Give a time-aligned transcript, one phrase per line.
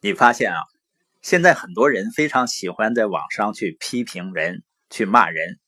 [0.00, 0.58] 你发现啊，
[1.22, 5.58] 现在很多人非常喜欢在网上去批评人、去骂人，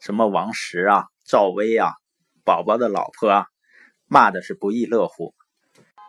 [0.00, 1.92] 什么王石啊、赵薇啊、
[2.44, 3.46] 宝宝的老婆啊，
[4.06, 5.34] 骂的是不亦乐乎。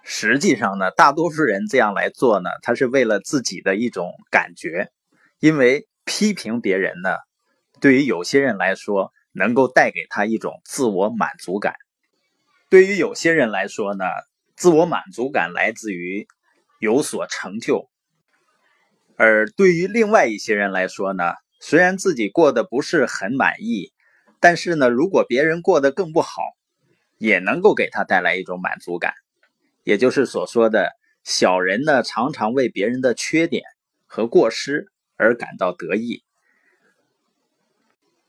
[0.06, 4.90] 实际上呢，大多数人这样来做呢，他是为了自己的一种感觉，
[5.42, 7.18] 因为批评别人呢，
[7.82, 11.76] 对于有些人来说，能够带给他一种自我满足感。
[12.70, 14.06] 对于有些人来说呢，
[14.56, 16.26] 自我满足感来自于。
[16.80, 17.90] 有所成就，
[19.18, 23.94] 而对于另外一些人来说呢，虽然自己过得不是很满意，
[24.40, 26.42] 但是呢，如果别人过得更不好，
[27.18, 29.14] 也能够给他带来一种满足感。
[29.84, 30.92] 也就是所说的
[31.24, 33.64] 小人呢，常常为别人的缺点
[34.06, 36.24] 和过失而感到得意。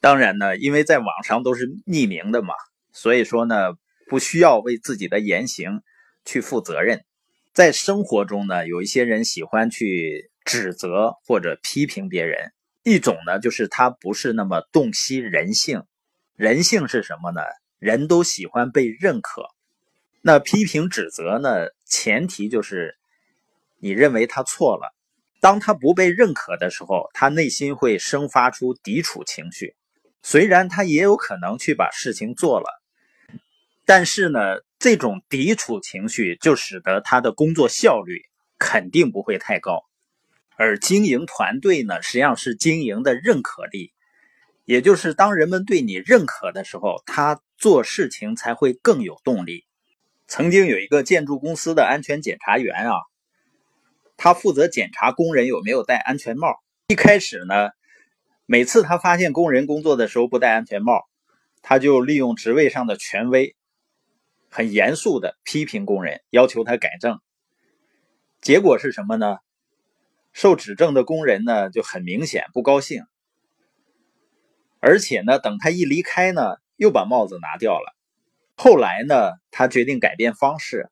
[0.00, 2.54] 当然呢，因为在网上都是匿名的嘛，
[2.92, 3.72] 所以说呢，
[4.08, 5.82] 不需要为自己的言行
[6.24, 7.04] 去负责任。
[7.56, 12.52] 在生活中呢，有一些人喜欢去指责或者批评别人。
[12.82, 15.82] 一种呢，就是他不是那么洞悉人性。
[16.36, 17.40] 人性是什么呢？
[17.78, 19.48] 人都喜欢被认可。
[20.20, 22.98] 那批评指责呢，前提就是
[23.78, 24.94] 你认为他错了。
[25.40, 29.74] 当他不被认可的时候，他内心会生发出抵触情绪。
[30.22, 32.66] 虽然他也有可能去把事情做了，
[33.86, 34.60] 但是呢。
[34.86, 38.22] 这种抵触情绪就使得他的工作效率
[38.56, 39.82] 肯定不会太高，
[40.54, 43.92] 而经营团队呢，实际上是经营的认可力，
[44.64, 49.64] 也就是当人们对你认可的时候，他做事情才会更有动力。
[50.28, 52.94] 曾经有一个建筑公司的安全检查员啊，
[54.16, 56.62] 他负责检查工人有没有戴安全帽。
[56.86, 57.70] 一开始呢，
[58.46, 61.08] 每次他发现工人工作的时候不戴安全帽，
[61.60, 63.56] 他就利用职位上的权威。
[64.56, 67.20] 很严肃的批评工人，要求他改正。
[68.40, 69.36] 结果是什么呢？
[70.32, 73.04] 受指正的工人呢就很明显不高兴，
[74.80, 77.94] 而且呢，等他一离开呢，又把帽子拿掉了。
[78.56, 80.88] 后来呢，他决定改变方式。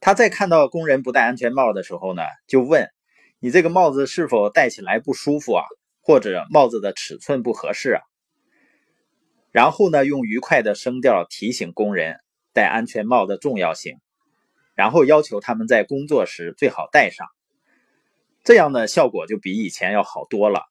[0.00, 2.88] 他在看到工人不戴安全帽的时候呢，就问
[3.38, 5.64] ：“你这个帽子是否戴起来不舒服啊？
[6.00, 8.00] 或者帽子的尺寸不合适啊？”
[9.52, 12.23] 然后呢，用愉快的声调提醒工人。
[12.54, 13.98] 戴安全帽的重要性，
[14.74, 17.26] 然后要求他们在工作时最好戴上，
[18.44, 20.62] 这样呢效果就比以前要好多了。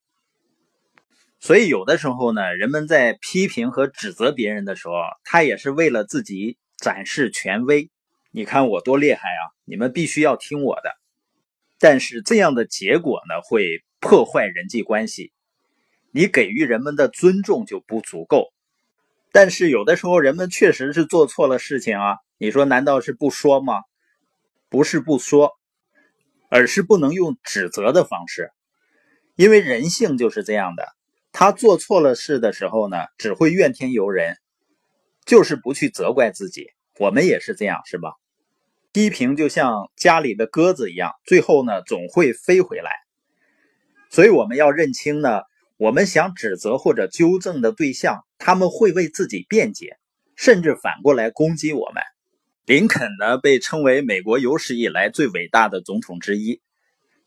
[1.39, 4.93] 所以有的时候呢，人们在批评和指责别人的时候，
[5.25, 7.91] 他也是为了自己展示权威。
[8.31, 9.43] 你看我多厉害啊！
[9.65, 10.89] 你们必须要听我的。
[11.79, 15.33] 但是这样的结果呢，会破坏人际关系，
[16.13, 18.53] 你给予人们的尊重就不足够。
[19.33, 23.81] 但是有的时候人们确实是做错了事情啊，你说难道是不说吗？
[24.69, 25.53] 不是不说，
[26.49, 28.51] 而是不能用指责的方式，
[29.35, 30.87] 因为人性就是这样的，
[31.31, 34.37] 他做错了事的时候呢，只会怨天尤人，
[35.25, 36.67] 就是不去责怪自己。
[36.99, 38.13] 我们也是这样，是吧？
[38.91, 42.91] 批评就像家里的鸽子一样，最后呢总会飞回来，
[44.11, 45.41] 所以我们要认清呢。
[45.77, 49.97] 我们想指责或者纠正的对象，他们会为自己辩解，
[50.35, 52.03] 甚至反过来攻击我们。
[52.65, 56.61] 林肯呢，被称为美国有史以来最伟大的总统之一。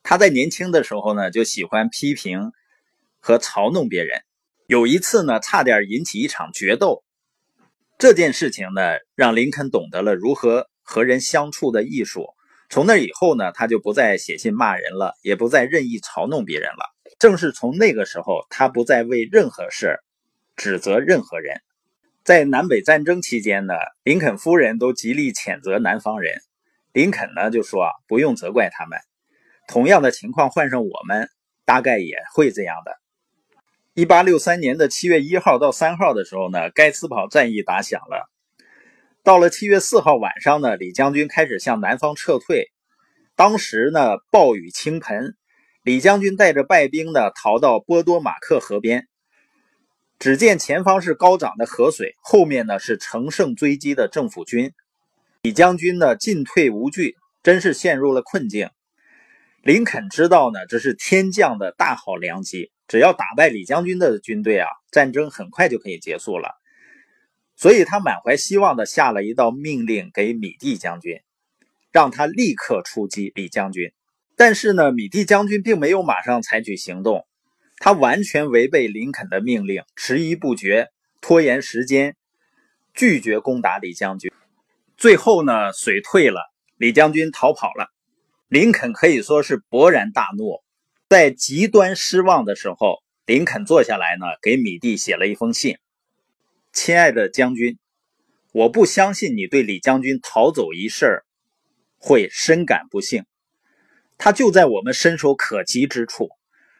[0.03, 2.53] 他在年轻的时候呢，就喜欢批评
[3.19, 4.21] 和嘲弄别人。
[4.67, 7.03] 有一次呢，差点引起一场决斗。
[7.97, 8.83] 这件事情呢，
[9.15, 12.27] 让林肯懂得了如何和人相处的艺术。
[12.69, 16.85] 从那以后呢，他就不再写信骂人了，也不再任意嘲弄别人了。
[17.19, 19.99] 正是从那个时候，他不再为任何事
[20.57, 21.61] 指责任何人。
[22.25, 26.41] 在南北战争期间呢，林肯夫人都极力谴责南方人。
[26.93, 28.99] 林肯呢就说：“啊，不用责怪他们，
[29.69, 31.29] 同样的情况换上我们，
[31.65, 32.97] 大概也会这样的。”
[33.95, 38.29] 一八六三年的七月一号到三号的时候呢，盖茨堡战役打响了。
[39.23, 42.71] 到了七月四号晚上呢，李将军开始向南方撤退。
[43.37, 45.35] 当时呢，暴雨倾盆。
[45.83, 49.07] 李将军带着败兵呢，逃到波多马克河边。
[50.19, 54.73] 只见前方是高涨的河水，后面呢是乘胜追击的政府军。
[55.43, 58.71] 李将军呢进退无据，真是陷入了困境。
[59.63, 66.51] 林肯知道呢，这是天降的大好良机，只要打败李将军的军队啊，战争很快就可以结束了。
[67.57, 71.21] 所以他满怀希望的下了一道命令给米蒂将军，
[71.93, 73.93] 让他立刻出击李将军。
[74.37, 77.27] 但是呢，米蒂将军并没有马上采取行动，
[77.79, 80.89] 他完全违背林肯的命令，迟疑不决，
[81.21, 82.17] 拖延时间，
[82.95, 84.33] 拒绝攻打李将军。
[84.97, 86.41] 最后呢，水退了，
[86.77, 87.93] 李将军逃跑了。
[88.49, 90.63] 林肯可以说是勃然大怒，
[91.09, 95.77] 在极端失望的时候，林肯坐下来呢，给米蒂写了一封信
[96.73, 97.79] ：“亲爱的将军，
[98.53, 101.25] 我不相信你对李将军逃走一事
[101.99, 103.25] 会深感不幸。
[104.17, 106.31] 他就在我们伸手可及之处，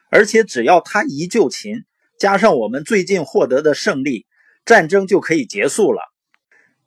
[0.09, 1.85] 而且只要他一就擒，
[2.17, 4.25] 加上我们最近获得的胜利，
[4.65, 6.01] 战争就可以结束了。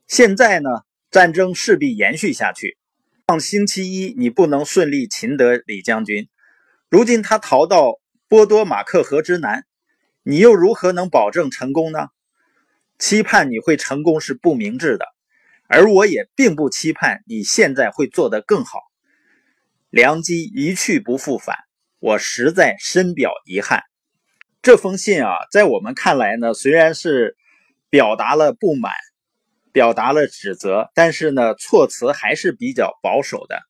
[0.06, 0.68] 现在呢，
[1.10, 2.76] 战争势必延续下去。”
[3.28, 6.28] 上星期一，你不能顺利擒得李将军。
[6.88, 9.64] 如今他逃到波多马克河之南，
[10.24, 12.08] 你又如何能保证成功呢？
[12.98, 15.06] 期盼你会成功是不明智的，
[15.68, 18.80] 而我也并不期盼你现在会做得更好。
[19.90, 21.56] 良机一去不复返，
[22.00, 23.84] 我实在深表遗憾。
[24.60, 27.36] 这封信啊，在我们看来呢，虽然是
[27.88, 28.92] 表达了不满。
[29.72, 33.62] 表达了指责，但是呢，措辞还是比较保守的。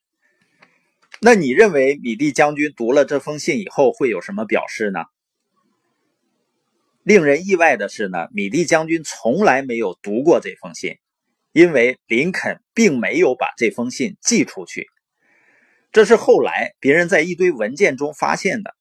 [1.20, 5.00] 那你认为米蒂将军读了这封信以后会有什么表示呢？
[7.02, 10.96] 令人意外的是呢，米蒂将军从来没有读过这封信，
[11.52, 14.86] 因为林肯并没有把这封信寄出去。
[15.92, 18.74] 这是后来别人在一堆文件中发现的。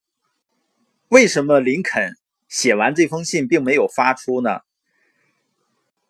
[1.07, 2.15] 为什么林肯
[2.47, 4.61] 写完这封信并没有发出呢？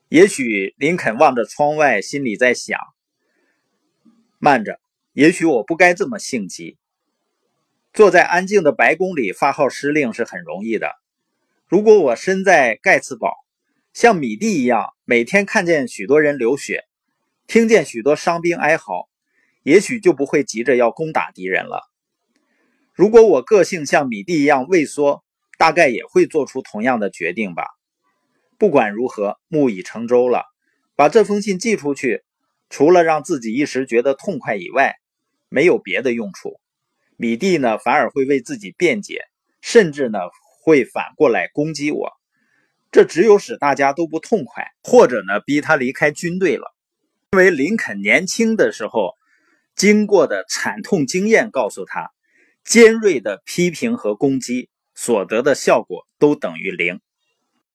[0.10, 2.80] 也许林肯望着窗外，心里在想
[4.40, 4.80] ：“慢着，
[5.14, 6.78] 也许我不该这么性急。
[7.94, 10.92] 坐在安静的白宫里发号施令是很容易的。
[11.68, 13.34] 如果我身在盖茨堡，
[13.94, 16.86] 像米蒂一样，每天看见许多人流血，
[17.48, 19.09] 听见许多伤兵哀嚎，
[19.70, 21.84] 也许就不会急着要攻打敌人了。
[22.96, 25.24] 如果我个性像米蒂一样畏缩，
[25.60, 27.66] 大概也会做出同样的决定吧。”
[28.58, 30.46] 不管如何，木已成舟了。
[30.96, 32.24] 把这封信寄出去，
[32.72, 34.96] 除了让自己一时觉得痛快以外，
[35.50, 36.60] 没有别的用处。
[37.16, 39.22] 米蒂呢，反而会为自己辩解，
[39.62, 40.18] 甚至呢，
[40.64, 42.12] 会反过来攻击我。
[42.92, 46.76] 这只有使大家都不痛快，或者呢，逼他离开军队了。
[47.34, 49.14] 因为林肯年轻的时候
[49.80, 52.12] 经过的惨痛经验告诉他，
[52.66, 57.00] 尖锐的批评和攻击所得的效果都等于零。